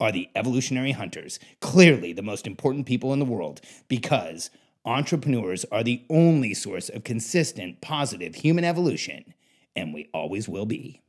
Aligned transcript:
are 0.00 0.10
the 0.10 0.28
evolutionary 0.34 0.92
hunters, 0.92 1.38
clearly 1.60 2.12
the 2.12 2.22
most 2.22 2.46
important 2.46 2.86
people 2.86 3.12
in 3.12 3.18
the 3.18 3.24
world, 3.24 3.60
because 3.88 4.50
entrepreneurs 4.84 5.64
are 5.70 5.84
the 5.84 6.02
only 6.08 6.54
source 6.54 6.88
of 6.88 7.04
consistent, 7.04 7.80
positive 7.80 8.34
human 8.34 8.64
evolution, 8.64 9.34
and 9.76 9.92
we 9.92 10.08
always 10.14 10.48
will 10.48 10.66
be. 10.66 11.02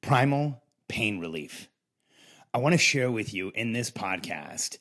Primal 0.00 0.62
pain 0.88 1.20
relief. 1.20 1.68
I 2.52 2.58
want 2.58 2.72
to 2.72 2.78
share 2.78 3.10
with 3.10 3.32
you 3.32 3.52
in 3.54 3.72
this 3.72 3.90
podcast 3.90 4.78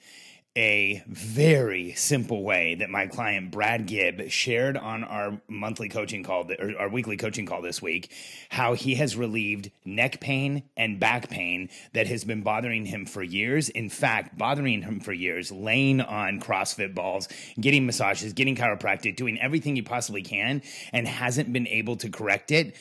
a 0.56 1.04
very 1.08 1.94
simple 1.94 2.44
way 2.44 2.76
that 2.76 2.90
my 2.90 3.06
client 3.06 3.52
Brad 3.52 3.86
Gibb 3.86 4.30
shared 4.30 4.78
on 4.78 5.04
our 5.04 5.40
monthly 5.48 5.90
coaching 5.90 6.24
call 6.24 6.52
or 6.60 6.74
our 6.80 6.90
weekly 6.90 7.18
coaching 7.18 7.46
call 7.46 7.62
this 7.62 7.82
week 7.82 8.12
how 8.50 8.74
he 8.74 8.96
has 8.96 9.16
relieved 9.16 9.72
neck 9.86 10.20
pain 10.20 10.64
and 10.76 11.00
back 11.00 11.30
pain 11.30 11.70
that 11.94 12.08
has 12.08 12.24
been 12.24 12.42
bothering 12.42 12.86
him 12.86 13.06
for 13.06 13.22
years. 13.22 13.70
In 13.70 13.90
fact 13.90 14.38
bothering 14.38 14.82
him 14.82 15.00
for 15.00 15.14
years 15.14 15.52
laying 15.52 16.02
on 16.02 16.40
CrossFit 16.40 16.96
balls 16.96 17.28
getting 17.60 17.86
massages 17.86 18.34
getting 18.34 18.56
chiropractic 18.56 19.16
doing 19.16 19.40
everything 19.40 19.76
he 19.76 19.84
possibly 19.84 20.24
can 20.24 20.64
and 20.92 21.08
hasn't 21.08 21.54
been 21.54 21.68
able 21.68 21.96
to 21.98 22.10
correct 22.10 22.52
it. 22.52 22.76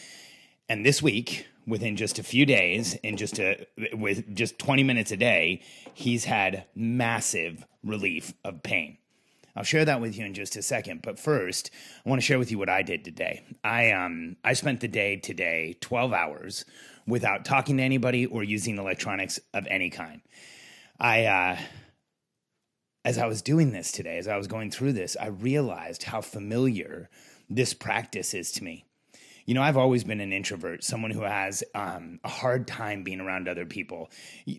And 0.71 0.85
this 0.87 1.03
week 1.03 1.47
within 1.69 1.97
just 1.97 2.19
a 2.19 2.23
few 2.23 2.47
days 2.47 2.95
in 2.95 3.17
just 3.17 3.39
a 3.39 3.67
with 3.93 4.35
just 4.35 4.59
20 4.59 4.83
minutes 4.83 5.13
a 5.13 5.17
day 5.17 5.61
he's 5.93 6.25
had 6.25 6.65
massive 6.75 7.67
relief 7.85 8.33
of 8.45 8.63
pain. 8.63 8.97
I'll 9.55 9.65
share 9.65 9.85
that 9.85 10.01
with 10.01 10.17
you 10.17 10.25
in 10.25 10.35
just 10.35 10.57
a 10.57 10.63
second 10.63 11.03
but 11.03 11.19
first 11.19 11.71
i 12.05 12.09
want 12.09 12.21
to 12.21 12.27
share 12.27 12.39
with 12.39 12.51
you 12.51 12.59
what 12.59 12.69
i 12.69 12.83
did 12.83 13.05
today. 13.05 13.43
I 13.63 13.93
um 13.93 14.37
i 14.43 14.55
spent 14.55 14.81
the 14.81 14.89
day 14.89 15.17
today 15.17 15.77
12 15.81 16.13
hours 16.13 16.65
without 17.07 17.45
talking 17.45 17.77
to 17.77 17.83
anybody 17.83 18.25
or 18.27 18.43
using 18.43 18.79
electronics 18.79 19.39
of 19.53 19.67
any 19.69 19.91
kind. 19.91 20.23
I 20.99 21.27
uh 21.27 21.59
as 23.05 23.17
I 23.17 23.27
was 23.27 23.41
doing 23.41 23.73
this 23.73 23.91
today, 23.91 24.19
as 24.19 24.29
I 24.29 24.37
was 24.37 24.49
going 24.49 24.71
through 24.71 24.93
this, 24.93 25.17
I 25.19 25.29
realized 25.29 26.03
how 26.03 26.21
familiar 26.21 27.09
this 27.49 27.73
practice 27.73 28.35
is 28.35 28.53
to 28.53 28.65
me 28.65 28.85
you 29.49 29.55
know, 29.55 29.63
I've 29.63 29.79
always 29.79 30.05
been 30.05 30.21
an 30.21 30.31
introvert, 30.31 30.85
someone 30.85 31.11
who 31.11 31.23
has 31.23 31.65
um, 31.75 32.21
a 32.23 32.29
hard 32.29 32.69
time 32.69 33.03
being 33.03 33.19
around 33.19 33.49
other 33.49 33.65
people. 33.65 34.11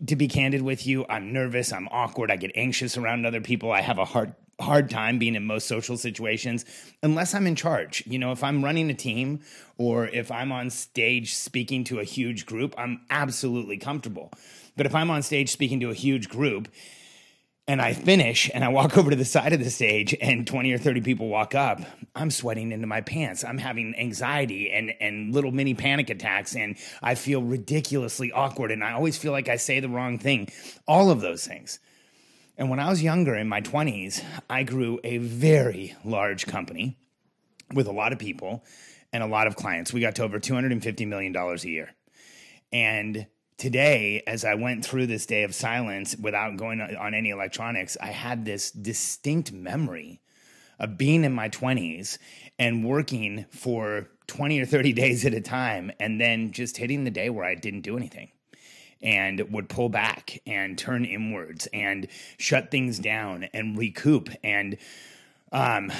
To 0.06 0.16
be 0.16 0.26
candid 0.26 0.62
with 0.62 0.84
you, 0.84 1.06
I'm 1.08 1.32
nervous, 1.32 1.72
I'm 1.72 1.86
awkward, 1.92 2.28
I 2.28 2.34
get 2.34 2.50
anxious 2.56 2.96
around 2.96 3.24
other 3.24 3.40
people. 3.40 3.70
I 3.70 3.82
have 3.82 3.98
a 3.98 4.04
hard 4.04 4.34
hard 4.60 4.90
time 4.90 5.20
being 5.20 5.36
in 5.36 5.46
most 5.46 5.68
social 5.68 5.96
situations 5.96 6.64
unless 7.04 7.36
I'm 7.36 7.46
in 7.46 7.54
charge. 7.54 8.02
You 8.04 8.18
know, 8.18 8.32
if 8.32 8.42
I'm 8.42 8.64
running 8.64 8.90
a 8.90 8.94
team 8.94 9.42
or 9.78 10.08
if 10.08 10.32
I'm 10.32 10.50
on 10.50 10.70
stage 10.70 11.36
speaking 11.36 11.84
to 11.84 12.00
a 12.00 12.04
huge 12.04 12.44
group, 12.44 12.74
I'm 12.76 13.02
absolutely 13.10 13.78
comfortable. 13.78 14.32
But 14.76 14.86
if 14.86 14.94
I'm 14.94 15.08
on 15.08 15.22
stage 15.22 15.50
speaking 15.50 15.78
to 15.80 15.90
a 15.90 15.94
huge 15.94 16.28
group, 16.28 16.66
and 17.70 17.80
I 17.80 17.92
finish 17.92 18.50
and 18.52 18.64
I 18.64 18.68
walk 18.68 18.98
over 18.98 19.10
to 19.10 19.16
the 19.16 19.24
side 19.24 19.52
of 19.52 19.60
the 19.62 19.70
stage 19.70 20.12
and 20.20 20.44
20 20.44 20.72
or 20.72 20.78
30 20.78 21.02
people 21.02 21.28
walk 21.28 21.54
up, 21.54 21.80
I'm 22.16 22.32
sweating 22.32 22.72
into 22.72 22.88
my 22.88 23.00
pants. 23.00 23.44
I'm 23.44 23.58
having 23.58 23.94
anxiety 23.96 24.72
and, 24.72 24.92
and 25.00 25.32
little 25.32 25.52
mini 25.52 25.74
panic 25.74 26.10
attacks 26.10 26.56
and 26.56 26.76
I 27.00 27.14
feel 27.14 27.42
ridiculously 27.42 28.32
awkward 28.32 28.72
and 28.72 28.82
I 28.82 28.90
always 28.90 29.16
feel 29.16 29.30
like 29.30 29.48
I 29.48 29.54
say 29.54 29.78
the 29.78 29.88
wrong 29.88 30.18
thing. 30.18 30.48
All 30.88 31.12
of 31.12 31.20
those 31.20 31.46
things. 31.46 31.78
And 32.58 32.70
when 32.70 32.80
I 32.80 32.90
was 32.90 33.04
younger 33.04 33.36
in 33.36 33.48
my 33.48 33.60
20s, 33.60 34.20
I 34.50 34.64
grew 34.64 34.98
a 35.04 35.18
very 35.18 35.94
large 36.04 36.46
company 36.46 36.98
with 37.72 37.86
a 37.86 37.92
lot 37.92 38.12
of 38.12 38.18
people 38.18 38.64
and 39.12 39.22
a 39.22 39.28
lot 39.28 39.46
of 39.46 39.54
clients. 39.54 39.92
We 39.92 40.00
got 40.00 40.16
to 40.16 40.24
over 40.24 40.40
$250 40.40 41.06
million 41.06 41.36
a 41.36 41.54
year. 41.58 41.90
And 42.72 43.28
today, 43.60 44.22
as 44.26 44.42
I 44.42 44.54
went 44.54 44.86
through 44.86 45.06
this 45.06 45.26
day 45.26 45.42
of 45.42 45.54
silence 45.54 46.16
without 46.16 46.56
going 46.56 46.80
on 46.80 47.12
any 47.12 47.28
electronics, 47.28 47.96
I 48.00 48.06
had 48.06 48.46
this 48.46 48.70
distinct 48.70 49.52
memory 49.52 50.22
of 50.78 50.96
being 50.96 51.24
in 51.24 51.34
my 51.34 51.50
20s 51.50 52.16
and 52.58 52.86
working 52.86 53.44
for 53.50 54.08
20 54.28 54.60
or 54.60 54.66
30 54.66 54.92
days 54.94 55.26
at 55.26 55.34
a 55.34 55.42
time, 55.42 55.92
and 56.00 56.18
then 56.18 56.52
just 56.52 56.78
hitting 56.78 57.04
the 57.04 57.10
day 57.10 57.28
where 57.28 57.44
I 57.44 57.54
didn't 57.54 57.82
do 57.82 57.98
anything 57.98 58.30
and 59.02 59.52
would 59.52 59.68
pull 59.68 59.90
back 59.90 60.40
and 60.46 60.78
turn 60.78 61.04
inwards 61.04 61.68
and 61.72 62.08
shut 62.38 62.70
things 62.70 62.98
down 62.98 63.44
and 63.54 63.78
recoup 63.78 64.30
and 64.42 64.76
um 65.52 65.90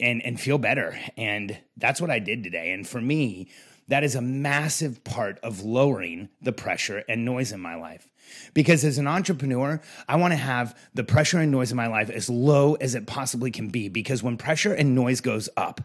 and 0.00 0.22
and 0.22 0.40
feel 0.40 0.58
better. 0.58 0.98
And 1.16 1.58
that's 1.76 2.00
what 2.00 2.10
I 2.10 2.18
did 2.18 2.42
today. 2.42 2.72
And 2.72 2.86
for 2.86 3.00
me 3.00 3.48
that 3.90 4.04
is 4.04 4.14
a 4.14 4.20
massive 4.20 5.02
part 5.04 5.38
of 5.40 5.62
lowering 5.62 6.28
the 6.40 6.52
pressure 6.52 7.04
and 7.08 7.24
noise 7.24 7.52
in 7.52 7.60
my 7.60 7.74
life. 7.74 8.08
Because 8.54 8.84
as 8.84 8.98
an 8.98 9.08
entrepreneur, 9.08 9.80
I 10.08 10.16
want 10.16 10.32
to 10.32 10.36
have 10.36 10.78
the 10.94 11.02
pressure 11.02 11.38
and 11.38 11.50
noise 11.50 11.72
in 11.72 11.76
my 11.76 11.88
life 11.88 12.08
as 12.08 12.30
low 12.30 12.74
as 12.74 12.94
it 12.94 13.06
possibly 13.06 13.50
can 13.50 13.68
be. 13.68 13.88
Because 13.88 14.22
when 14.22 14.36
pressure 14.36 14.72
and 14.72 14.94
noise 14.94 15.20
goes 15.20 15.48
up, 15.56 15.80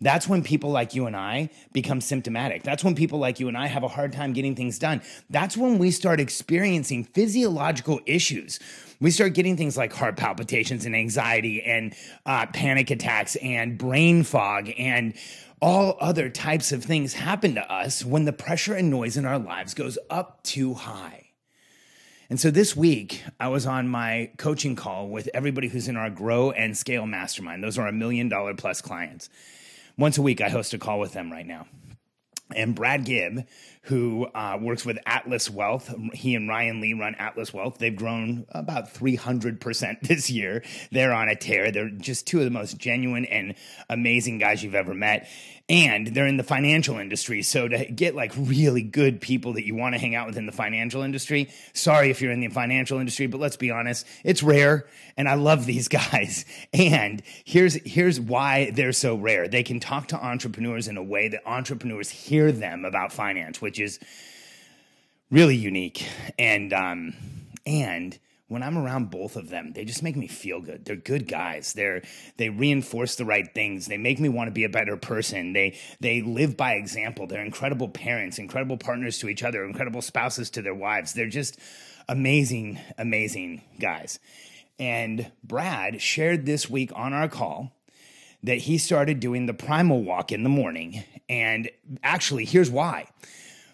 that's 0.00 0.28
when 0.28 0.42
people 0.42 0.70
like 0.70 0.94
you 0.94 1.06
and 1.06 1.16
I 1.16 1.48
become 1.72 2.02
symptomatic. 2.02 2.62
That's 2.62 2.84
when 2.84 2.94
people 2.94 3.18
like 3.18 3.40
you 3.40 3.48
and 3.48 3.56
I 3.56 3.66
have 3.66 3.82
a 3.82 3.88
hard 3.88 4.12
time 4.12 4.34
getting 4.34 4.54
things 4.54 4.78
done. 4.78 5.00
That's 5.30 5.56
when 5.56 5.78
we 5.78 5.90
start 5.90 6.20
experiencing 6.20 7.04
physiological 7.04 8.00
issues. 8.04 8.60
We 9.00 9.10
start 9.10 9.32
getting 9.32 9.56
things 9.56 9.76
like 9.76 9.92
heart 9.92 10.16
palpitations 10.16 10.84
and 10.84 10.94
anxiety 10.94 11.62
and 11.62 11.94
uh, 12.26 12.46
panic 12.46 12.90
attacks 12.90 13.36
and 13.36 13.78
brain 13.78 14.22
fog 14.22 14.70
and 14.76 15.14
all 15.66 15.96
other 15.98 16.28
types 16.28 16.70
of 16.70 16.84
things 16.84 17.14
happen 17.14 17.56
to 17.56 17.72
us 17.72 18.04
when 18.04 18.24
the 18.24 18.32
pressure 18.32 18.74
and 18.74 18.88
noise 18.88 19.16
in 19.16 19.24
our 19.24 19.36
lives 19.36 19.74
goes 19.74 19.98
up 20.08 20.40
too 20.44 20.74
high. 20.74 21.30
And 22.30 22.38
so 22.38 22.52
this 22.52 22.76
week, 22.76 23.24
I 23.40 23.48
was 23.48 23.66
on 23.66 23.88
my 23.88 24.30
coaching 24.36 24.76
call 24.76 25.08
with 25.08 25.28
everybody 25.34 25.66
who's 25.66 25.88
in 25.88 25.96
our 25.96 26.08
Grow 26.08 26.52
and 26.52 26.76
Scale 26.76 27.04
Mastermind. 27.04 27.64
Those 27.64 27.78
are 27.78 27.86
our 27.86 27.90
million 27.90 28.28
dollar 28.28 28.54
plus 28.54 28.80
clients. 28.80 29.28
Once 29.98 30.18
a 30.18 30.22
week, 30.22 30.40
I 30.40 30.50
host 30.50 30.72
a 30.72 30.78
call 30.78 31.00
with 31.00 31.14
them 31.14 31.32
right 31.32 31.46
now. 31.46 31.66
And 32.54 32.74
Brad 32.74 33.04
Gibb, 33.04 33.46
who 33.86 34.26
uh, 34.34 34.58
works 34.60 34.84
with 34.84 34.98
Atlas 35.06 35.48
Wealth. 35.48 35.94
He 36.12 36.34
and 36.34 36.48
Ryan 36.48 36.80
Lee 36.80 36.92
run 36.92 37.14
Atlas 37.16 37.54
Wealth. 37.54 37.78
They've 37.78 37.94
grown 37.94 38.44
about 38.50 38.92
300% 38.92 40.00
this 40.02 40.28
year. 40.28 40.64
They're 40.90 41.12
on 41.12 41.28
a 41.28 41.36
tear. 41.36 41.70
They're 41.70 41.90
just 41.90 42.26
two 42.26 42.38
of 42.38 42.44
the 42.44 42.50
most 42.50 42.78
genuine 42.78 43.24
and 43.26 43.54
amazing 43.88 44.38
guys 44.38 44.62
you've 44.62 44.74
ever 44.74 44.92
met. 44.92 45.28
And 45.68 46.08
they're 46.08 46.28
in 46.28 46.36
the 46.36 46.44
financial 46.44 46.98
industry. 46.98 47.42
So 47.42 47.66
to 47.66 47.84
get 47.86 48.14
like 48.14 48.32
really 48.36 48.82
good 48.82 49.20
people 49.20 49.54
that 49.54 49.66
you 49.66 49.74
want 49.74 49.94
to 49.96 50.00
hang 50.00 50.14
out 50.14 50.28
with 50.28 50.36
in 50.36 50.46
the 50.46 50.52
financial 50.52 51.02
industry, 51.02 51.48
sorry 51.72 52.10
if 52.10 52.20
you're 52.20 52.30
in 52.30 52.38
the 52.38 52.48
financial 52.48 53.00
industry, 53.00 53.26
but 53.26 53.40
let's 53.40 53.56
be 53.56 53.72
honest, 53.72 54.06
it's 54.22 54.44
rare. 54.44 54.86
And 55.16 55.28
I 55.28 55.34
love 55.34 55.66
these 55.66 55.88
guys. 56.12 56.44
And 56.72 57.22
here's, 57.44 57.74
here's 57.84 58.20
why 58.20 58.70
they're 58.70 58.92
so 58.92 59.16
rare. 59.16 59.48
They 59.48 59.64
can 59.64 59.80
talk 59.80 60.08
to 60.08 60.24
entrepreneurs 60.24 60.86
in 60.86 60.96
a 60.96 61.02
way 61.02 61.28
that 61.28 61.42
entrepreneurs 61.46 62.10
hear 62.10 62.35
them 62.52 62.84
about 62.84 63.12
finance, 63.12 63.60
which 63.60 63.76
which 63.76 63.80
is 63.80 64.00
really 65.30 65.56
unique. 65.56 66.06
And 66.38 66.72
um, 66.72 67.14
and 67.66 68.18
when 68.48 68.62
I'm 68.62 68.78
around 68.78 69.10
both 69.10 69.36
of 69.36 69.50
them, 69.50 69.72
they 69.72 69.84
just 69.84 70.02
make 70.02 70.16
me 70.16 70.28
feel 70.28 70.60
good. 70.60 70.84
They're 70.84 70.96
good 70.96 71.28
guys. 71.28 71.72
They're 71.74 72.02
they 72.38 72.48
reinforce 72.48 73.16
the 73.16 73.24
right 73.24 73.46
things. 73.54 73.86
They 73.86 73.98
make 73.98 74.18
me 74.18 74.28
want 74.28 74.48
to 74.48 74.52
be 74.52 74.64
a 74.64 74.68
better 74.68 74.96
person. 74.96 75.52
They 75.52 75.76
they 76.00 76.22
live 76.22 76.56
by 76.56 76.74
example. 76.74 77.26
They're 77.26 77.44
incredible 77.44 77.88
parents, 77.88 78.38
incredible 78.38 78.78
partners 78.78 79.18
to 79.18 79.28
each 79.28 79.42
other, 79.42 79.64
incredible 79.64 80.00
spouses 80.00 80.48
to 80.50 80.62
their 80.62 80.74
wives. 80.74 81.12
They're 81.12 81.28
just 81.28 81.58
amazing, 82.08 82.78
amazing 82.96 83.62
guys. 83.78 84.18
And 84.78 85.30
Brad 85.42 86.00
shared 86.00 86.46
this 86.46 86.70
week 86.70 86.92
on 86.94 87.12
our 87.12 87.28
call 87.28 87.75
that 88.46 88.58
he 88.58 88.78
started 88.78 89.18
doing 89.18 89.46
the 89.46 89.54
primal 89.54 90.02
walk 90.02 90.30
in 90.30 90.44
the 90.44 90.48
morning. 90.48 91.02
And 91.28 91.68
actually, 92.02 92.44
here's 92.44 92.70
why. 92.70 93.06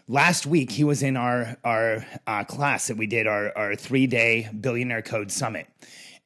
Last 0.09 0.47
week, 0.47 0.71
he 0.71 0.83
was 0.83 1.03
in 1.03 1.17
our, 1.17 1.59
our 1.63 2.07
uh, 2.27 2.45
class 2.45 2.87
that 2.89 2.97
we 2.97 3.07
did, 3.07 3.27
our, 3.27 3.57
our 3.57 3.77
three 3.77 4.07
day 4.07 4.49
Billionaire 4.59 5.03
Code 5.03 5.31
Summit. 5.31 5.67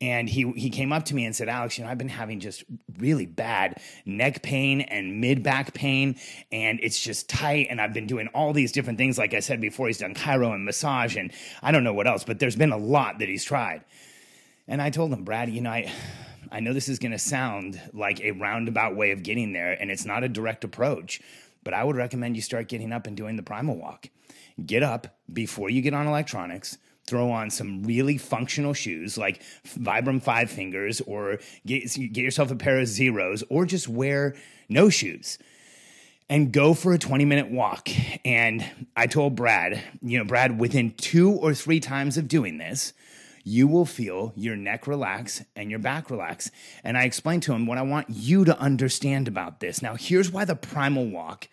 And 0.01 0.29
he, 0.29 0.53
he 0.53 0.71
came 0.71 0.93
up 0.93 1.07
to 1.07 1.15
me 1.15 1.25
and 1.25 1.35
said, 1.35 1.49
Alex, 1.49 1.77
you 1.77 1.85
know, 1.85 1.91
I've 1.91 1.99
been 1.99 2.09
having 2.09 2.39
just 2.39 2.65
really 2.99 3.27
bad 3.27 3.81
neck 4.05 4.43
pain 4.43 4.83
and 4.83 5.21
mid 5.21 5.43
back 5.43 5.73
pain, 5.75 6.17
and 6.53 6.79
it's 6.83 7.01
just 7.01 7.29
tight. 7.29 7.67
And 7.71 7.81
I've 7.81 7.95
been 7.95 8.07
doing 8.07 8.29
all 8.29 8.53
these 8.53 8.73
different 8.73 8.99
things. 8.99 9.19
Like 9.19 9.35
I 9.35 9.41
said 9.41 9.61
before, 9.61 9.87
he's 9.87 9.99
done 9.99 10.15
chiro 10.15 10.55
and 10.55 10.65
massage, 10.65 11.17
and 11.17 11.33
I 11.63 11.73
don't 11.73 11.83
know 11.83 11.95
what 11.95 12.07
else, 12.07 12.25
but 12.25 12.39
there's 12.39 12.57
been 12.57 12.73
a 12.73 12.77
lot 12.77 13.19
that 13.19 13.29
he's 13.29 13.43
tried. 13.43 13.85
And 14.69 14.83
I 14.83 14.91
told 14.91 15.13
him, 15.13 15.25
Brad, 15.25 15.49
you 15.49 15.63
know, 15.63 15.71
I, 15.71 15.91
I 16.51 16.61
know 16.61 16.73
this 16.73 16.89
is 16.89 16.99
going 16.99 17.13
to 17.13 17.19
sound 17.19 17.81
like 17.93 18.21
a 18.21 18.33
roundabout 18.33 18.97
way 18.97 19.11
of 19.11 19.23
getting 19.23 19.53
there, 19.53 19.73
and 19.73 19.91
it's 19.91 20.05
not 20.05 20.25
a 20.25 20.29
direct 20.29 20.65
approach, 20.65 21.21
but 21.65 21.75
I 21.75 21.85
would 21.85 21.97
recommend 21.97 22.37
you 22.37 22.43
start 22.43 22.69
getting 22.69 22.93
up 22.93 23.07
and 23.07 23.17
doing 23.17 23.37
the 23.37 23.43
primal 23.43 23.77
walk. 23.77 24.09
Get 24.65 24.83
up 24.83 25.19
before 25.33 25.71
you 25.71 25.83
get 25.83 25.95
on 25.95 26.07
electronics, 26.07 26.79
throw 27.07 27.31
on 27.31 27.51
some 27.51 27.83
really 27.83 28.19
functional 28.19 28.73
shoes 28.75 29.19
like 29.19 29.43
Vibram 29.67 30.23
Five 30.23 30.51
Fingers, 30.51 31.01
or 31.03 31.39
get, 31.67 31.93
get 31.95 32.23
yourself 32.23 32.51
a 32.51 32.57
pair 32.57 32.79
of 32.79 32.87
Xeros, 32.87 33.43
or 33.49 33.67
just 33.67 33.89
wear 33.89 34.35
no 34.69 34.89
shoes 34.89 35.39
and 36.29 36.53
go 36.53 36.75
for 36.75 36.93
a 36.93 36.99
20 36.99 37.25
minute 37.25 37.51
walk. 37.51 37.89
And 38.25 38.65
I 38.97 39.07
told 39.07 39.37
Brad, 39.37 39.83
you 40.03 40.19
know, 40.19 40.25
Brad, 40.25 40.59
within 40.59 40.93
two 40.95 41.33
or 41.33 41.55
three 41.55 41.81
times 41.81 42.17
of 42.17 42.29
doing 42.29 42.59
this, 42.59 42.93
you 43.49 43.69
will 43.69 43.87
feel 43.87 44.33
your 44.35 44.57
neck 44.57 44.89
relax 44.89 45.45
and 45.55 45.71
your 45.71 45.79
back 45.79 46.11
relax. 46.11 46.51
And 46.83 46.99
I 46.99 47.05
explained 47.05 47.45
to 47.45 47.53
him 47.53 47.65
what 47.65 47.79
I 47.79 47.83
want 47.83 48.11
you 48.11 48.45
to 48.45 48.59
understand 48.59 49.29
about 49.29 49.61
this. 49.61 49.81
Now, 49.81 49.95
here's 49.95 50.33
why 50.33 50.45
the 50.45 50.57
primal 50.57 51.07
walk 51.09 51.47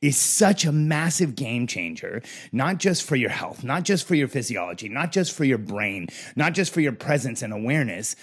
is 0.00 0.16
such 0.16 0.64
a 0.64 0.70
massive 0.70 1.34
game 1.34 1.66
changer, 1.66 2.22
not 2.52 2.78
just 2.78 3.02
for 3.02 3.16
your 3.16 3.30
health, 3.30 3.64
not 3.64 3.82
just 3.82 4.06
for 4.06 4.14
your 4.14 4.28
physiology, 4.28 4.88
not 4.88 5.10
just 5.10 5.32
for 5.32 5.42
your 5.42 5.58
brain, 5.58 6.06
not 6.36 6.54
just 6.54 6.72
for 6.72 6.80
your 6.80 6.92
presence 6.92 7.42
and 7.42 7.52
awareness 7.52 8.14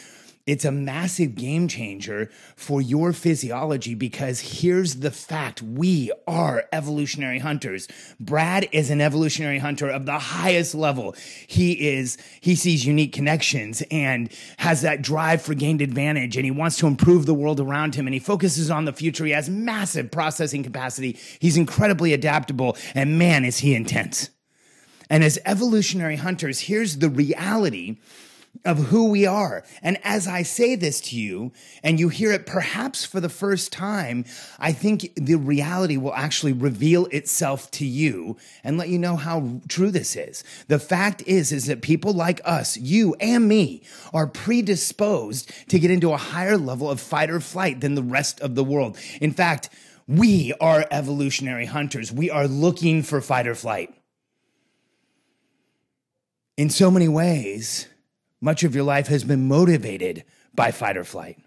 it's 0.47 0.63
a 0.63 0.71
massive 0.71 1.35
game 1.35 1.67
changer 1.67 2.31
for 2.55 2.81
your 2.81 3.11
physiology 3.11 3.94
because 3.94 4.39
here's 4.39 4.95
the 4.95 5.11
fact 5.11 5.61
we 5.61 6.09
are 6.25 6.63
evolutionary 6.71 7.39
hunters. 7.39 7.89
Brad 8.17 8.67
is 8.71 8.89
an 8.89 9.01
evolutionary 9.01 9.59
hunter 9.59 9.89
of 9.89 10.05
the 10.05 10.17
highest 10.17 10.73
level. 10.73 11.15
He 11.45 11.89
is, 11.89 12.17
he 12.39 12.55
sees 12.55 12.85
unique 12.85 13.11
connections 13.11 13.83
and 13.91 14.31
has 14.57 14.81
that 14.83 15.01
drive 15.01 15.41
for 15.41 15.53
gained 15.53 15.81
advantage 15.81 16.38
and 16.38 16.45
he 16.45 16.51
wants 16.51 16.77
to 16.77 16.88
improve 16.88 17.25
the 17.25 17.33
world 17.33 17.59
around 17.59 17.95
him 17.95 18.07
and 18.07 18.13
he 18.13 18.19
focuses 18.19 18.71
on 18.71 18.85
the 18.85 18.94
future. 18.94 19.25
He 19.25 19.31
has 19.31 19.49
massive 19.49 20.09
processing 20.09 20.63
capacity. 20.63 21.19
He's 21.39 21.57
incredibly 21.57 22.13
adaptable 22.13 22.77
and 22.95 23.19
man, 23.19 23.44
is 23.44 23.59
he 23.59 23.75
intense. 23.75 24.29
And 25.09 25.23
as 25.23 25.39
evolutionary 25.45 26.17
hunters, 26.17 26.61
here's 26.61 26.97
the 26.97 27.09
reality 27.09 27.97
of 28.65 28.77
who 28.88 29.09
we 29.09 29.25
are. 29.25 29.63
And 29.81 29.98
as 30.04 30.27
I 30.27 30.44
say 30.44 30.75
this 30.75 31.01
to 31.01 31.19
you, 31.19 31.51
and 31.83 32.00
you 32.00 32.09
hear 32.09 32.31
it 32.31 32.45
perhaps 32.45 33.06
for 33.06 33.19
the 33.19 33.30
first 33.30 33.71
time, 33.71 34.25
I 34.59 34.71
think 34.71 35.12
the 35.15 35.36
reality 35.36 35.98
will 35.98 36.13
actually 36.13 36.54
reveal 36.54 37.06
itself 37.07 37.69
to 37.71 37.86
you 37.86 38.38
and 38.63 38.77
let 38.77 38.89
you 38.89 39.00
know 39.00 39.15
how 39.15 39.62
true 39.68 39.92
this 39.92 40.15
is. 40.15 40.44
The 40.68 40.80
fact 40.80 41.24
is, 41.25 41.51
is 41.51 41.65
that 41.65 41.81
people 41.81 42.13
like 42.13 42.42
us, 42.45 42.77
you 42.77 43.15
and 43.19 43.48
me, 43.48 43.83
are 44.13 44.27
predisposed 44.27 45.51
to 45.69 45.80
get 45.80 45.92
into 45.92 46.13
a 46.13 46.18
higher 46.18 46.57
level 46.57 46.89
of 46.89 47.00
fight 47.00 47.30
or 47.30 47.39
flight 47.39 47.81
than 47.81 47.95
the 47.95 48.04
rest 48.04 48.39
of 48.42 48.56
the 48.56 48.63
world. 48.63 48.98
In 49.21 49.31
fact, 49.31 49.69
we 50.07 50.54
are 50.62 50.86
evolutionary 50.89 51.65
hunters. 51.65 52.12
We 52.12 52.30
are 52.30 52.48
looking 52.48 53.04
for 53.04 53.19
fight 53.19 53.48
or 53.48 53.56
flight. 53.56 53.94
In 56.56 56.69
so 56.69 56.89
many 56.89 57.07
ways, 57.07 57.88
much 58.41 58.63
of 58.63 58.75
your 58.75 58.83
life 58.83 59.07
has 59.07 59.23
been 59.23 59.47
motivated 59.47 60.23
by 60.53 60.71
fight 60.71 60.97
or 60.97 61.03
flight. 61.03 61.37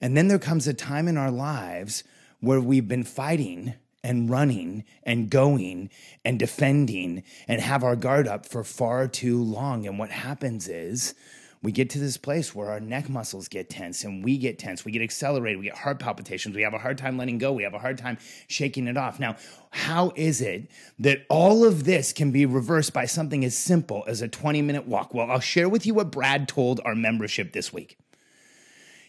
And 0.00 0.16
then 0.16 0.28
there 0.28 0.38
comes 0.38 0.66
a 0.66 0.74
time 0.74 1.08
in 1.08 1.16
our 1.16 1.30
lives 1.30 2.04
where 2.40 2.60
we've 2.60 2.86
been 2.86 3.04
fighting 3.04 3.74
and 4.04 4.30
running 4.30 4.84
and 5.02 5.28
going 5.28 5.90
and 6.24 6.38
defending 6.38 7.24
and 7.48 7.60
have 7.60 7.82
our 7.82 7.96
guard 7.96 8.28
up 8.28 8.46
for 8.46 8.62
far 8.62 9.08
too 9.08 9.42
long. 9.42 9.86
And 9.86 9.98
what 9.98 10.10
happens 10.10 10.68
is 10.68 11.14
we 11.62 11.72
get 11.72 11.90
to 11.90 11.98
this 11.98 12.16
place 12.16 12.54
where 12.54 12.70
our 12.70 12.78
neck 12.78 13.08
muscles 13.08 13.48
get 13.48 13.68
tense 13.68 14.04
and 14.04 14.24
we 14.24 14.38
get 14.38 14.58
tense. 14.58 14.84
We 14.84 14.92
get 14.92 15.02
accelerated. 15.02 15.58
We 15.58 15.66
get 15.66 15.78
heart 15.78 15.98
palpitations. 15.98 16.54
We 16.54 16.62
have 16.62 16.74
a 16.74 16.78
hard 16.78 16.98
time 16.98 17.18
letting 17.18 17.38
go. 17.38 17.52
We 17.52 17.64
have 17.64 17.74
a 17.74 17.80
hard 17.80 17.98
time 17.98 18.18
shaking 18.46 18.86
it 18.86 18.96
off. 18.96 19.18
Now, 19.18 19.36
how 19.70 20.12
is 20.14 20.40
it 20.40 20.70
that 21.00 21.26
all 21.28 21.64
of 21.64 21.84
this 21.84 22.12
can 22.12 22.30
be 22.30 22.46
reversed 22.46 22.92
by 22.92 23.06
something 23.06 23.44
as 23.44 23.56
simple 23.56 24.04
as 24.06 24.22
a 24.22 24.28
20 24.28 24.62
minute 24.62 24.86
walk? 24.86 25.14
Well, 25.14 25.30
I'll 25.30 25.40
share 25.40 25.68
with 25.68 25.84
you 25.84 25.94
what 25.94 26.12
Brad 26.12 26.46
told 26.46 26.80
our 26.84 26.94
membership 26.94 27.52
this 27.52 27.72
week. 27.72 27.98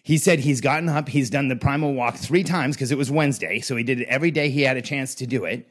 He 0.01 0.17
said 0.17 0.39
he's 0.39 0.61
gotten 0.61 0.89
up, 0.89 1.09
he's 1.09 1.29
done 1.29 1.49
the 1.49 1.55
primal 1.55 1.93
walk 1.93 2.15
three 2.15 2.43
times 2.43 2.75
because 2.75 2.91
it 2.91 2.97
was 2.97 3.11
Wednesday. 3.11 3.59
So 3.59 3.75
he 3.75 3.83
did 3.83 4.01
it 4.01 4.07
every 4.07 4.31
day 4.31 4.49
he 4.49 4.61
had 4.61 4.77
a 4.77 4.81
chance 4.81 5.13
to 5.15 5.27
do 5.27 5.45
it. 5.45 5.69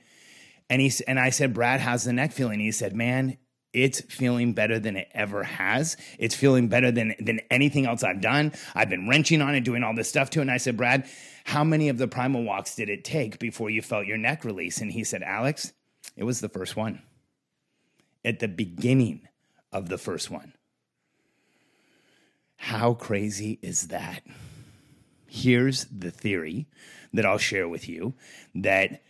And 0.70 0.80
he 0.80 0.92
and 1.08 1.18
I 1.18 1.30
said, 1.30 1.54
Brad, 1.54 1.80
how's 1.80 2.04
the 2.04 2.12
neck 2.12 2.30
feeling? 2.30 2.60
He 2.60 2.70
said, 2.70 2.94
Man, 2.94 3.38
it's 3.72 4.00
feeling 4.00 4.52
better 4.52 4.78
than 4.78 4.96
it 4.96 5.08
ever 5.12 5.44
has. 5.44 5.96
It's 6.18 6.34
feeling 6.34 6.68
better 6.68 6.90
than 6.90 7.14
than 7.20 7.40
anything 7.50 7.86
else 7.86 8.02
I've 8.02 8.20
done. 8.20 8.52
I've 8.74 8.88
been 8.88 9.08
wrenching 9.08 9.42
on 9.42 9.54
it, 9.54 9.64
doing 9.64 9.82
all 9.82 9.94
this 9.94 10.08
stuff 10.08 10.30
to 10.30 10.40
it. 10.40 10.42
And 10.42 10.50
I 10.50 10.56
said, 10.56 10.76
Brad, 10.76 11.08
how 11.44 11.64
many 11.64 11.88
of 11.88 11.98
the 11.98 12.08
primal 12.08 12.44
walks 12.44 12.74
did 12.74 12.88
it 12.88 13.04
take 13.04 13.38
before 13.38 13.70
you 13.70 13.82
felt 13.82 14.06
your 14.06 14.18
neck 14.18 14.44
release? 14.44 14.80
And 14.80 14.92
he 14.92 15.04
said, 15.04 15.22
Alex, 15.22 15.72
it 16.16 16.24
was 16.24 16.40
the 16.40 16.48
first 16.48 16.76
one. 16.76 17.02
At 18.24 18.40
the 18.40 18.48
beginning 18.48 19.28
of 19.72 19.88
the 19.88 19.98
first 19.98 20.30
one. 20.30 20.54
How 22.56 22.94
crazy 22.94 23.58
is 23.62 23.88
that? 23.88 24.22
Here's 25.28 25.84
the 25.84 26.10
theory 26.10 26.66
that 27.12 27.24
I'll 27.24 27.38
share 27.38 27.68
with 27.68 27.88
you 27.88 28.14
that 28.56 29.02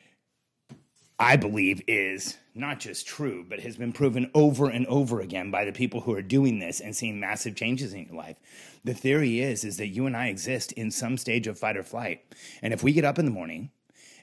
I 1.20 1.36
believe 1.36 1.82
is 1.88 2.38
not 2.54 2.78
just 2.78 3.06
true, 3.06 3.44
but 3.48 3.60
has 3.60 3.76
been 3.76 3.92
proven 3.92 4.30
over 4.34 4.68
and 4.68 4.86
over 4.86 5.20
again 5.20 5.50
by 5.50 5.64
the 5.64 5.72
people 5.72 6.02
who 6.02 6.14
are 6.14 6.22
doing 6.22 6.60
this 6.60 6.80
and 6.80 6.94
seeing 6.94 7.18
massive 7.18 7.56
changes 7.56 7.92
in 7.92 8.06
your 8.06 8.14
life. 8.14 8.36
The 8.84 8.94
theory 8.94 9.40
is 9.40 9.64
is 9.64 9.78
that 9.78 9.88
you 9.88 10.06
and 10.06 10.16
I 10.16 10.28
exist 10.28 10.70
in 10.72 10.92
some 10.92 11.18
stage 11.18 11.48
of 11.48 11.58
fight 11.58 11.76
or 11.76 11.82
flight. 11.82 12.22
And 12.62 12.72
if 12.72 12.84
we 12.84 12.92
get 12.92 13.04
up 13.04 13.18
in 13.18 13.24
the 13.24 13.32
morning 13.32 13.70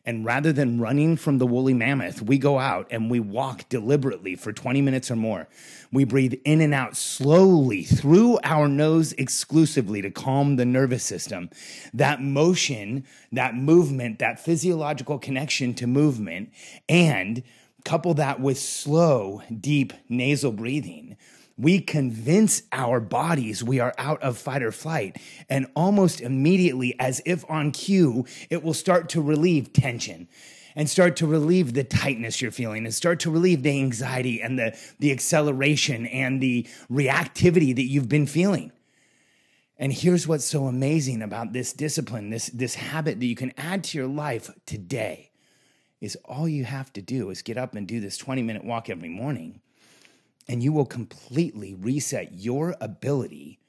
and 0.05 0.24
rather 0.24 0.53
than 0.53 0.79
running 0.79 1.17
from 1.17 1.39
the 1.39 1.47
woolly 1.47 1.74
mammoth, 1.74 2.21
we 2.21 2.38
go 2.38 2.59
out 2.59 2.88
and 2.91 3.09
we 3.09 3.19
walk 3.19 3.67
deliberately 3.69 4.35
for 4.35 4.53
20 4.53 4.81
minutes 4.81 5.09
or 5.09 5.15
more. 5.15 5.47
We 5.91 6.03
breathe 6.03 6.35
in 6.45 6.62
and 6.62 6.74
out 6.74 6.95
slowly 6.95 7.83
through 7.83 8.39
our 8.43 8.67
nose 8.67 9.13
exclusively 9.13 10.01
to 10.01 10.12
calm 10.12 10.55
the 10.55 10.65
nervous 10.65 11.03
system. 11.03 11.50
That 11.93 12.21
motion, 12.21 13.05
that 13.31 13.55
movement, 13.55 14.19
that 14.19 14.39
physiological 14.39 15.17
connection 15.17 15.74
to 15.75 15.88
movement, 15.88 16.51
and 16.88 17.43
couple 17.83 18.15
that 18.15 18.39
with 18.39 18.57
slow, 18.57 19.41
deep 19.59 19.93
nasal 20.09 20.51
breathing 20.51 21.15
we 21.57 21.79
convince 21.79 22.63
our 22.71 23.00
bodies 23.00 23.63
we 23.63 23.79
are 23.79 23.93
out 23.97 24.21
of 24.21 24.38
fight 24.38 24.62
or 24.62 24.71
flight. 24.71 25.17
And 25.50 25.67
almost 25.75 26.21
immediately, 26.21 27.00
as 27.00 27.21
if 27.25 27.50
on 27.50 27.71
cue, 27.71 28.25
it 28.50 28.63
will 28.63 28.74
start 28.74 29.09
to 29.09 29.21
relieve 29.21 29.71
tension 29.71 30.27
and 30.75 30.89
start 30.89 31.15
to 31.17 31.27
relieve 31.27 31.74
the 31.74 31.85
tightness 31.85 32.41
you're 32.41 32.51
feeling 32.51 32.85
and 32.85 32.93
start 32.93 33.21
to 33.21 33.31
relieve 33.31 33.63
the 33.63 33.69
anxiety 33.69 34.41
and 34.41 34.59
the, 34.59 34.77
the 35.00 35.12
acceleration 35.12 36.05
and 36.07 36.41
the 36.41 36.67
reactivity 36.91 37.74
that 37.74 37.85
you've 37.85 38.09
been 38.09 38.27
feeling. 38.27 38.71
And 39.77 39.93
here's 39.93 40.27
what's 40.27 40.45
so 40.45 40.67
amazing 40.67 41.21
about 41.21 41.53
this 41.53 41.71
discipline, 41.74 42.29
this, 42.29 42.47
this 42.47 42.75
habit 42.75 43.19
that 43.19 43.25
you 43.25 43.35
can 43.35 43.53
add 43.57 43.83
to 43.85 43.97
your 43.97 44.07
life 44.07 44.50
today 44.65 45.31
is 46.01 46.17
all 46.25 46.47
you 46.47 46.65
have 46.65 46.91
to 46.93 47.01
do 47.01 47.29
is 47.29 47.41
get 47.41 47.57
up 47.57 47.74
and 47.74 47.88
do 47.88 48.00
this 48.01 48.17
20 48.17 48.41
minute 48.41 48.65
walk 48.65 48.89
every 48.89 49.09
morning 49.09 49.62
and 50.47 50.61
you 50.61 50.71
will 50.71 50.85
completely 50.85 51.73
reset 51.73 52.33
your 52.33 52.75
ability 52.79 53.59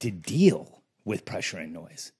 to 0.00 0.10
deal 0.10 0.82
with 1.04 1.24
pressure 1.24 1.58
and 1.58 1.72
noise. 1.72 2.12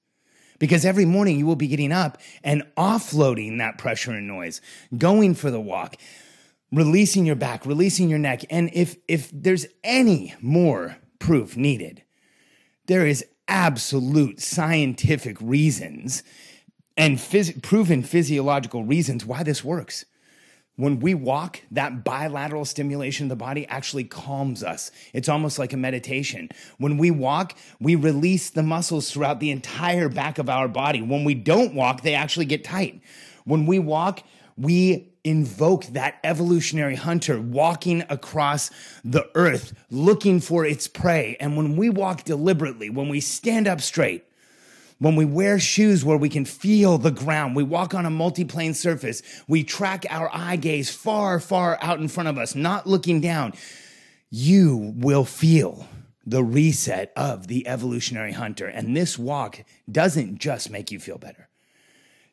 Because 0.57 0.85
every 0.85 1.05
morning 1.05 1.37
you 1.37 1.45
will 1.45 1.55
be 1.55 1.67
getting 1.67 1.91
up 1.91 2.17
and 2.43 2.63
offloading 2.77 3.57
that 3.57 3.77
pressure 3.77 4.11
and 4.11 4.27
noise, 4.27 4.61
going 4.97 5.35
for 5.35 5.51
the 5.51 5.59
walk, 5.59 5.97
releasing 6.71 7.25
your 7.25 7.35
back, 7.35 7.65
releasing 7.65 8.09
your 8.09 8.19
neck. 8.19 8.41
And 8.49 8.69
if, 8.73 8.95
if 9.07 9.29
there's 9.33 9.65
any 9.83 10.33
more 10.41 10.97
proof 11.19 11.57
needed, 11.57 12.03
there 12.85 13.05
is 13.05 13.25
absolute 13.47 14.39
scientific 14.39 15.37
reasons 15.41 16.23
and 16.97 17.17
phys- 17.17 17.61
proven 17.61 18.01
physiological 18.01 18.83
reasons 18.83 19.25
why 19.25 19.43
this 19.43 19.63
works. 19.63 20.05
When 20.77 20.99
we 20.99 21.13
walk, 21.13 21.61
that 21.71 22.03
bilateral 22.03 22.65
stimulation 22.65 23.25
of 23.25 23.29
the 23.29 23.35
body 23.37 23.65
actually 23.67 24.03
calms 24.03 24.61
us. 24.61 24.91
It's 25.13 25.29
almost 25.29 25.57
like 25.57 25.71
a 25.71 25.77
meditation. 25.77 26.49
When 26.77 26.97
we 26.97 27.11
walk, 27.11 27.57
we 27.79 27.95
release 27.95 28.49
the 28.49 28.63
muscles 28.63 29.09
throughout 29.09 29.39
the 29.39 29.51
entire 29.51 30.09
back 30.09 30.37
of 30.37 30.49
our 30.49 30.67
body. 30.67 31.01
When 31.01 31.23
we 31.23 31.33
don't 31.33 31.75
walk, 31.75 32.01
they 32.01 32.13
actually 32.13 32.45
get 32.45 32.65
tight. 32.65 33.01
When 33.45 33.65
we 33.65 33.79
walk, 33.79 34.21
we 34.57 35.13
invoke 35.23 35.85
that 35.87 36.19
evolutionary 36.23 36.95
hunter 36.95 37.39
walking 37.41 38.03
across 38.09 38.69
the 39.03 39.29
earth 39.33 39.73
looking 39.89 40.39
for 40.41 40.65
its 40.65 40.87
prey. 40.87 41.37
And 41.39 41.55
when 41.55 41.77
we 41.77 41.89
walk 41.89 42.25
deliberately, 42.25 42.89
when 42.89 43.07
we 43.07 43.21
stand 43.21 43.67
up 43.67 43.81
straight, 43.81 44.25
when 44.99 45.15
we 45.15 45.25
wear 45.25 45.59
shoes 45.59 46.05
where 46.05 46.17
we 46.17 46.29
can 46.29 46.45
feel 46.45 46.97
the 46.97 47.11
ground, 47.11 47.55
we 47.55 47.63
walk 47.63 47.93
on 47.93 48.05
a 48.05 48.09
multiplane 48.09 48.75
surface, 48.75 49.21
we 49.47 49.63
track 49.63 50.05
our 50.09 50.29
eye 50.33 50.55
gaze 50.55 50.89
far, 50.89 51.39
far 51.39 51.77
out 51.81 51.99
in 51.99 52.07
front 52.07 52.29
of 52.29 52.37
us, 52.37 52.55
not 52.55 52.87
looking 52.87 53.19
down, 53.19 53.53
you 54.29 54.93
will 54.95 55.25
feel 55.25 55.87
the 56.25 56.43
reset 56.43 57.11
of 57.15 57.47
the 57.47 57.67
evolutionary 57.67 58.31
hunter. 58.31 58.67
And 58.67 58.95
this 58.95 59.19
walk 59.19 59.63
doesn't 59.91 60.39
just 60.39 60.71
make 60.71 60.91
you 60.91 60.99
feel 60.99 61.17
better. 61.17 61.49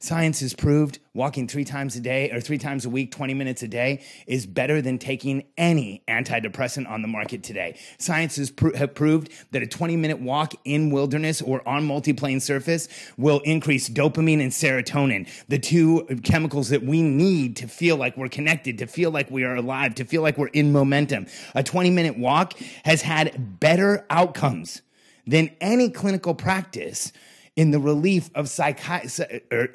Science 0.02 0.40
has 0.40 0.52
proved 0.52 0.98
walking 1.14 1.46
three 1.46 1.64
times 1.64 1.94
a 1.94 2.00
day 2.00 2.28
or 2.32 2.40
three 2.40 2.58
times 2.58 2.84
a 2.84 2.90
week, 2.90 3.12
20 3.12 3.34
minutes 3.34 3.62
a 3.62 3.68
day, 3.68 4.02
is 4.26 4.46
better 4.46 4.82
than 4.82 4.98
taking 4.98 5.44
any 5.56 6.02
antidepressant 6.08 6.90
on 6.90 7.02
the 7.02 7.08
market 7.08 7.44
today. 7.44 7.78
Science 7.98 8.34
has 8.34 8.52
have 8.74 8.96
proved 8.96 9.30
that 9.52 9.62
a 9.62 9.66
20 9.66 9.94
minute 9.94 10.18
walk 10.18 10.54
in 10.64 10.90
wilderness 10.90 11.40
or 11.40 11.66
on 11.68 11.86
multiplane 11.86 12.42
surface 12.42 12.88
will 13.16 13.38
increase 13.44 13.88
dopamine 13.88 14.42
and 14.42 14.50
serotonin, 14.50 15.28
the 15.46 15.58
two 15.60 16.04
chemicals 16.24 16.70
that 16.70 16.82
we 16.82 17.00
need 17.00 17.54
to 17.54 17.68
feel 17.68 17.96
like 17.96 18.16
we're 18.16 18.28
connected, 18.28 18.78
to 18.78 18.88
feel 18.88 19.12
like 19.12 19.30
we 19.30 19.44
are 19.44 19.54
alive, 19.54 19.94
to 19.94 20.04
feel 20.04 20.20
like 20.22 20.36
we're 20.36 20.48
in 20.48 20.72
momentum. 20.72 21.28
A 21.54 21.62
20 21.62 21.90
minute 21.90 22.18
walk 22.18 22.54
has 22.84 23.02
had 23.02 23.60
better 23.60 24.04
outcomes 24.10 24.82
than 25.28 25.48
any 25.60 25.90
clinical 25.90 26.34
practice 26.34 27.12
in 27.56 27.70
the 27.70 27.78
relief 27.78 28.30
of 28.34 28.46
psychi- 28.46 29.42
er, 29.52 29.68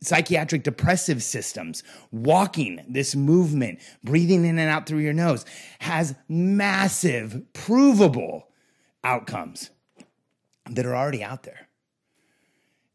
psychiatric 0.00 0.62
depressive 0.62 1.22
systems. 1.22 1.82
Walking, 2.12 2.84
this 2.88 3.16
movement, 3.16 3.80
breathing 4.04 4.44
in 4.44 4.58
and 4.58 4.70
out 4.70 4.86
through 4.86 5.00
your 5.00 5.12
nose, 5.12 5.44
has 5.80 6.14
massive, 6.28 7.42
provable 7.52 8.48
outcomes 9.02 9.70
that 10.70 10.86
are 10.86 10.96
already 10.96 11.22
out 11.22 11.42
there. 11.42 11.68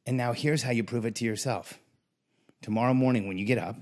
And 0.06 0.18
now 0.18 0.34
here's 0.34 0.64
how 0.64 0.72
you 0.72 0.84
prove 0.84 1.06
it 1.06 1.16
to 1.16 1.26
yourself. 1.26 1.80
Tomorrow 2.62 2.94
morning, 2.94 3.28
when 3.28 3.38
you 3.38 3.46
get 3.46 3.58
up, 3.58 3.76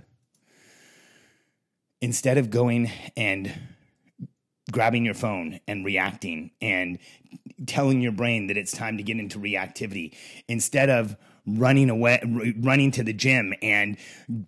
instead 2.02 2.38
of 2.38 2.50
going 2.50 2.92
and 3.16 3.54
grabbing 4.72 5.06
your 5.06 5.14
phone 5.14 5.60
and 5.68 5.86
reacting 5.86 6.52
and 6.62 7.00
telling 7.68 8.02
your 8.02 8.12
brain 8.12 8.48
that 8.48 8.58
it's 8.58 8.72
time 8.72 8.98
to 8.98 9.04
get 9.04 9.18
into 9.18 9.40
reactivity 9.40 10.16
instead 10.48 10.90
of 10.90 11.16
running 11.46 11.90
away 11.90 12.22
running 12.60 12.92
to 12.92 13.04
the 13.04 13.14
gym 13.14 13.54
and 13.64 13.98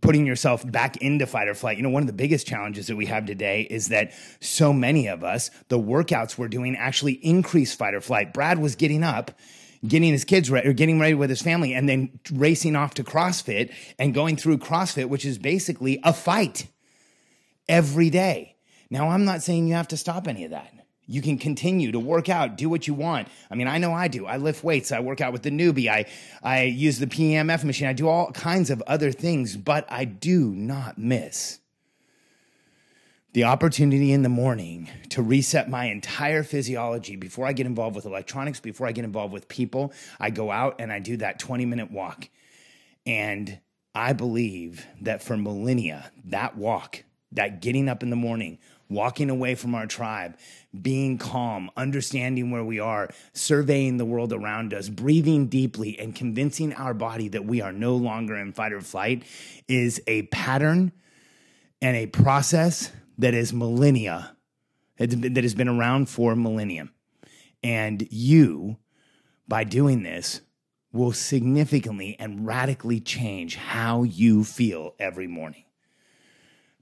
putting 0.01 0.25
yourself 0.25 0.69
back 0.71 0.97
into 0.97 1.25
fight 1.25 1.47
or 1.47 1.55
flight 1.55 1.77
you 1.77 1.81
know 1.81 1.89
one 1.89 2.03
of 2.03 2.07
the 2.07 2.13
biggest 2.13 2.45
challenges 2.45 2.85
that 2.87 2.95
we 2.95 3.07
have 3.07 3.25
today 3.25 3.61
is 3.71 3.87
that 3.87 4.11
so 4.39 4.71
many 4.71 5.07
of 5.07 5.23
us 5.23 5.49
the 5.69 5.79
workouts 5.79 6.37
we're 6.37 6.47
doing 6.47 6.75
actually 6.75 7.13
increase 7.13 7.73
fight 7.73 7.95
or 7.95 8.01
flight 8.01 8.33
brad 8.33 8.59
was 8.59 8.75
getting 8.75 9.03
up 9.03 9.31
getting 9.85 10.11
his 10.11 10.23
kids 10.23 10.51
ready 10.51 10.67
or 10.67 10.73
getting 10.73 10.99
ready 10.99 11.13
with 11.13 11.29
his 11.29 11.41
family 11.41 11.73
and 11.73 11.89
then 11.89 12.19
racing 12.31 12.75
off 12.75 12.93
to 12.95 13.03
CrossFit 13.03 13.73
and 13.97 14.13
going 14.13 14.37
through 14.37 14.57
CrossFit, 14.57 15.09
which 15.09 15.25
is 15.25 15.37
basically 15.37 15.99
a 16.03 16.13
fight 16.13 16.67
every 17.67 18.09
day. 18.09 18.50
Now, 18.91 19.09
I'm 19.09 19.25
not 19.25 19.41
saying 19.41 19.67
you 19.67 19.73
have 19.73 19.87
to 19.87 19.97
stop 19.97 20.27
any 20.27 20.45
of 20.45 20.51
that. 20.51 20.71
You 21.07 21.21
can 21.21 21.39
continue 21.39 21.91
to 21.93 21.99
work 21.99 22.29
out, 22.29 22.57
do 22.57 22.69
what 22.69 22.87
you 22.87 22.93
want. 22.93 23.27
I 23.49 23.55
mean, 23.55 23.67
I 23.67 23.79
know 23.79 23.91
I 23.91 24.07
do. 24.07 24.27
I 24.27 24.37
lift 24.37 24.63
weights, 24.63 24.91
I 24.91 24.99
work 24.99 25.19
out 25.19 25.33
with 25.33 25.41
the 25.41 25.49
newbie, 25.49 25.89
I, 25.89 26.05
I 26.43 26.63
use 26.63 26.99
the 26.99 27.07
PMF 27.07 27.63
machine, 27.63 27.87
I 27.87 27.93
do 27.93 28.07
all 28.07 28.31
kinds 28.31 28.69
of 28.69 28.83
other 28.85 29.11
things, 29.11 29.57
but 29.57 29.91
I 29.91 30.05
do 30.05 30.51
not 30.51 30.97
miss 30.97 31.59
the 33.33 33.45
opportunity 33.45 34.11
in 34.11 34.23
the 34.23 34.29
morning 34.29 34.89
to 35.09 35.21
reset 35.21 35.69
my 35.69 35.85
entire 35.85 36.43
physiology 36.43 37.15
before 37.15 37.47
I 37.47 37.53
get 37.53 37.65
involved 37.65 37.95
with 37.95 38.05
electronics, 38.05 38.59
before 38.59 38.87
I 38.87 38.91
get 38.91 39.05
involved 39.05 39.33
with 39.33 39.47
people. 39.47 39.93
I 40.19 40.31
go 40.31 40.51
out 40.51 40.75
and 40.79 40.91
I 40.91 40.99
do 40.99 41.17
that 41.17 41.39
20 41.39 41.65
minute 41.65 41.91
walk. 41.91 42.29
And 43.05 43.59
I 43.95 44.13
believe 44.13 44.85
that 45.01 45.23
for 45.23 45.37
millennia, 45.37 46.11
that 46.25 46.57
walk, 46.57 47.03
that 47.31 47.61
getting 47.61 47.87
up 47.87 48.03
in 48.03 48.09
the 48.09 48.15
morning, 48.17 48.59
walking 48.91 49.29
away 49.29 49.55
from 49.55 49.73
our 49.73 49.87
tribe, 49.87 50.37
being 50.81 51.17
calm, 51.17 51.71
understanding 51.75 52.51
where 52.51 52.63
we 52.63 52.79
are, 52.79 53.09
surveying 53.33 53.97
the 53.97 54.05
world 54.05 54.33
around 54.33 54.73
us, 54.73 54.89
breathing 54.89 55.47
deeply, 55.47 55.97
and 55.97 56.13
convincing 56.13 56.73
our 56.73 56.93
body 56.93 57.29
that 57.29 57.45
we 57.45 57.61
are 57.61 57.71
no 57.71 57.95
longer 57.95 58.35
in 58.35 58.51
fight 58.51 58.73
or 58.73 58.81
flight 58.81 59.23
is 59.67 60.01
a 60.07 60.23
pattern 60.23 60.91
and 61.81 61.95
a 61.95 62.05
process 62.07 62.91
that 63.17 63.33
is 63.33 63.53
millennia, 63.53 64.35
that 64.97 65.43
has 65.43 65.55
been 65.55 65.69
around 65.69 66.09
for 66.09 66.35
millennium. 66.35 66.91
And 67.63 68.07
you, 68.11 68.77
by 69.47 69.63
doing 69.63 70.03
this, 70.03 70.41
will 70.91 71.13
significantly 71.13 72.17
and 72.19 72.45
radically 72.45 72.99
change 72.99 73.55
how 73.55 74.03
you 74.03 74.43
feel 74.43 74.93
every 74.99 75.27
morning. 75.27 75.63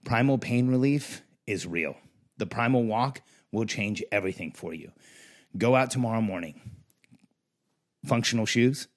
Primal 0.04 0.38
pain 0.38 0.68
relief 0.68 1.22
is 1.50 1.66
real. 1.66 1.96
The 2.38 2.46
primal 2.46 2.86
walk 2.86 3.22
will 3.52 3.66
change 3.66 4.04
everything 4.12 4.52
for 4.52 4.74
you. 4.74 4.92
Go 5.58 5.76
out 5.76 5.92
tomorrow 5.92 6.22
morning. 6.22 6.62
Functional 8.06 8.46
shoes, 8.46 8.88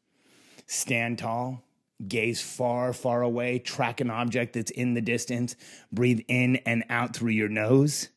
stand 0.66 1.18
tall, 1.18 1.64
gaze 2.06 2.40
far, 2.40 2.92
far 2.92 3.23
away, 3.23 3.59
track 3.59 4.00
an 4.00 4.11
object 4.11 4.52
that's 4.52 4.71
in 4.71 4.94
the 4.94 5.00
distance, 5.00 5.56
breathe 5.90 6.21
in 6.28 6.56
and 6.66 6.85
out 6.88 7.16
through 7.16 7.32
your 7.32 7.49
nose. 7.49 8.11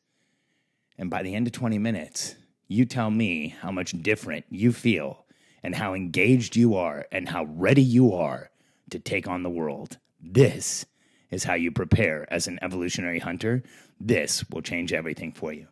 And 0.98 1.10
by 1.10 1.22
the 1.22 1.34
end 1.34 1.46
of 1.46 1.52
20 1.52 1.78
minutes, 1.78 2.36
you 2.68 2.84
tell 2.84 3.10
me 3.10 3.48
how 3.60 3.70
much 3.70 4.00
different 4.02 4.44
you 4.50 4.72
feel 4.72 5.24
and 5.62 5.74
how 5.74 5.94
engaged 5.94 6.56
you 6.56 6.74
are 6.76 7.06
and 7.10 7.28
how 7.28 7.44
ready 7.44 7.82
you 7.82 8.12
are 8.12 8.50
to 8.90 8.98
take 8.98 9.26
on 9.26 9.42
the 9.42 9.50
world. 9.50 9.98
This 10.20 10.86
is 11.30 11.44
how 11.44 11.54
you 11.54 11.72
prepare 11.72 12.32
as 12.32 12.46
an 12.46 12.58
evolutionary 12.62 13.18
hunter. 13.18 13.62
This 14.00 14.44
will 14.50 14.62
change 14.62 14.92
everything 14.92 15.32
for 15.32 15.52
you. 15.52 15.68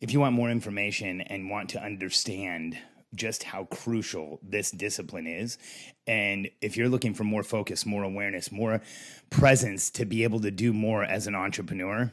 If 0.00 0.12
you 0.12 0.20
want 0.20 0.34
more 0.34 0.50
information 0.50 1.20
and 1.20 1.50
want 1.50 1.70
to 1.70 1.82
understand 1.82 2.78
just 3.14 3.42
how 3.42 3.64
crucial 3.64 4.38
this 4.42 4.70
discipline 4.70 5.26
is. 5.26 5.58
And 6.06 6.50
if 6.60 6.76
you're 6.76 6.88
looking 6.88 7.14
for 7.14 7.24
more 7.24 7.42
focus, 7.42 7.86
more 7.86 8.02
awareness, 8.02 8.52
more 8.52 8.82
presence 9.30 9.90
to 9.92 10.04
be 10.04 10.24
able 10.24 10.40
to 10.40 10.50
do 10.50 10.72
more 10.72 11.04
as 11.04 11.26
an 11.26 11.34
entrepreneur, 11.34 12.12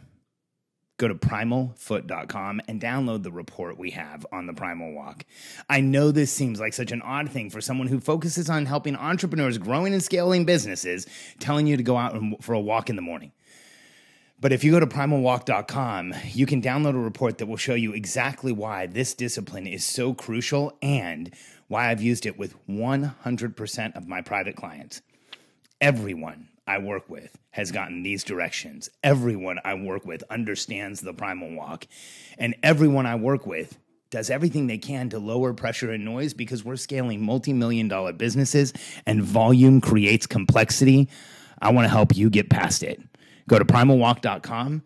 go 0.98 1.08
to 1.10 1.16
primalfoot.com 1.16 2.62
and 2.68 2.82
download 2.82 3.24
the 3.24 3.32
report 3.32 3.78
we 3.78 3.92
have 3.92 4.26
on 4.32 4.48
the 4.48 4.54
primal 4.54 4.94
walk. 4.94 5.26
I 5.70 5.82
know 5.82 6.12
this 6.12 6.32
seems 6.32 6.60
like 6.60 6.74
such 6.74 6.94
an 6.94 7.02
odd 7.02 7.30
thing 7.30 7.50
for 7.50 7.60
someone 7.60 7.88
who 7.88 8.00
focuses 8.00 8.50
on 8.50 8.66
helping 8.66 8.96
entrepreneurs 8.96 9.58
growing 9.58 9.94
and 9.94 10.04
scaling 10.04 10.46
businesses, 10.46 11.06
telling 11.40 11.68
you 11.68 11.76
to 11.76 11.84
go 11.84 11.98
out 11.98 12.18
for 12.42 12.54
a 12.54 12.60
walk 12.60 12.90
in 12.90 12.96
the 12.96 13.02
morning. 13.02 13.34
But 14.46 14.54
if 14.54 14.64
you 14.64 14.74
go 14.74 14.80
to 14.80 14.86
primalwalk.com, 14.86 16.14
you 16.34 16.46
can 16.46 16.62
download 16.62 16.94
a 16.94 17.00
report 17.00 17.40
that 17.40 17.48
will 17.48 17.58
show 17.58 17.74
you 17.74 17.94
exactly 17.94 18.52
why 18.52 18.86
this 18.86 19.16
discipline 19.16 19.66
is 19.66 19.84
so 19.84 20.14
crucial 20.14 20.78
and 20.84 21.34
why 21.68 21.90
I've 21.90 22.04
used 22.04 22.28
it 22.28 22.38
with 22.38 22.54
100% 22.68 23.96
of 23.96 24.08
my 24.08 24.22
private 24.22 24.56
clients. 24.56 25.02
Everyone 25.82 26.50
I 26.68 26.78
work 26.78 27.10
with 27.10 27.36
has 27.50 27.72
gotten 27.72 28.04
these 28.04 28.24
directions. 28.24 28.88
Everyone 29.04 29.58
I 29.66 29.74
work 29.74 30.06
with 30.06 30.24
understands 30.30 31.02
the 31.02 31.16
primal 31.16 31.56
walk. 31.56 31.88
And 32.38 32.54
everyone 32.62 33.08
I 33.08 33.16
work 33.16 33.48
with 33.48 33.80
does 34.12 34.30
everything 34.30 34.68
they 34.68 34.78
can 34.78 35.10
to 35.10 35.18
lower 35.18 35.56
pressure 35.56 35.90
and 35.90 36.06
noise 36.06 36.36
because 36.36 36.64
we're 36.64 36.76
scaling 36.76 37.20
multi 37.20 37.52
million 37.52 37.88
dollar 37.88 38.14
businesses 38.14 38.74
and 39.08 39.24
volume 39.24 39.82
creates 39.82 40.28
complexity. 40.28 41.10
I 41.60 41.72
want 41.72 41.86
to 41.86 41.90
help 41.90 42.16
you 42.16 42.30
get 42.30 42.52
past 42.52 42.84
it. 42.84 43.02
Go 43.48 43.60
to 43.60 43.66
primalwalk.com, 43.66 44.84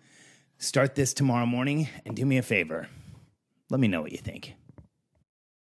start 0.58 0.96
this 0.96 1.14
tomorrow 1.14 1.46
morning, 1.46 1.88
and 2.06 2.16
do 2.16 2.26
me 2.26 2.38
a 2.38 2.42
favor. 2.42 2.90
Let 3.70 3.80
me 3.80 3.88
know 3.88 4.02
what 4.02 4.12
you 4.12 4.18
think. 4.18 4.56